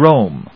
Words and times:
Rome. 0.00 0.39